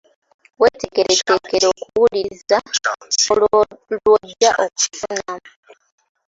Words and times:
Weeteeketeekere 0.59 1.65
okuwuliriza 1.73 2.57
lw'ojja 3.95 4.49
okufunamu. 4.65 5.47